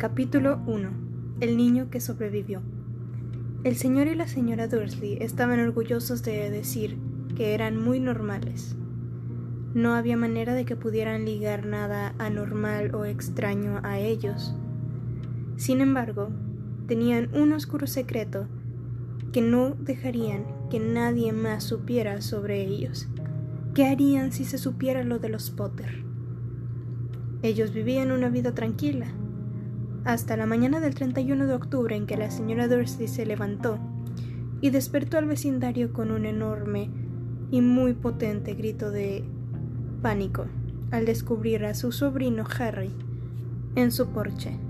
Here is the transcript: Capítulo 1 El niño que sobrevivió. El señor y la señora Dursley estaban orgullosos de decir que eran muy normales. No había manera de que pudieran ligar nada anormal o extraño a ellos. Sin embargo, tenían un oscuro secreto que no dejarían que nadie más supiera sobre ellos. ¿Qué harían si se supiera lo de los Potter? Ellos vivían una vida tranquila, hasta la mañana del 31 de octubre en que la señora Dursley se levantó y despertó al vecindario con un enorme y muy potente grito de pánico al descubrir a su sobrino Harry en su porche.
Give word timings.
Capítulo 0.00 0.62
1 0.66 0.88
El 1.40 1.58
niño 1.58 1.90
que 1.90 2.00
sobrevivió. 2.00 2.62
El 3.64 3.76
señor 3.76 4.06
y 4.06 4.14
la 4.14 4.28
señora 4.28 4.66
Dursley 4.66 5.18
estaban 5.20 5.60
orgullosos 5.60 6.22
de 6.22 6.48
decir 6.48 6.96
que 7.36 7.52
eran 7.52 7.78
muy 7.78 8.00
normales. 8.00 8.76
No 9.74 9.92
había 9.92 10.16
manera 10.16 10.54
de 10.54 10.64
que 10.64 10.74
pudieran 10.74 11.26
ligar 11.26 11.66
nada 11.66 12.14
anormal 12.16 12.94
o 12.94 13.04
extraño 13.04 13.80
a 13.82 13.98
ellos. 13.98 14.54
Sin 15.56 15.82
embargo, 15.82 16.30
tenían 16.86 17.28
un 17.34 17.52
oscuro 17.52 17.86
secreto 17.86 18.48
que 19.34 19.42
no 19.42 19.76
dejarían 19.78 20.46
que 20.70 20.80
nadie 20.80 21.34
más 21.34 21.64
supiera 21.64 22.22
sobre 22.22 22.62
ellos. 22.62 23.06
¿Qué 23.74 23.84
harían 23.84 24.32
si 24.32 24.46
se 24.46 24.56
supiera 24.56 25.04
lo 25.04 25.18
de 25.18 25.28
los 25.28 25.50
Potter? 25.50 26.04
Ellos 27.42 27.74
vivían 27.74 28.12
una 28.12 28.30
vida 28.30 28.54
tranquila, 28.54 29.08
hasta 30.04 30.36
la 30.36 30.46
mañana 30.46 30.80
del 30.80 30.94
31 30.94 31.46
de 31.46 31.54
octubre 31.54 31.94
en 31.94 32.06
que 32.06 32.16
la 32.16 32.30
señora 32.30 32.68
Dursley 32.68 33.08
se 33.08 33.26
levantó 33.26 33.78
y 34.60 34.70
despertó 34.70 35.18
al 35.18 35.26
vecindario 35.26 35.92
con 35.92 36.10
un 36.10 36.26
enorme 36.26 36.90
y 37.50 37.60
muy 37.60 37.94
potente 37.94 38.54
grito 38.54 38.90
de 38.90 39.24
pánico 40.02 40.46
al 40.90 41.06
descubrir 41.06 41.64
a 41.64 41.74
su 41.74 41.92
sobrino 41.92 42.44
Harry 42.58 42.90
en 43.76 43.92
su 43.92 44.08
porche. 44.08 44.69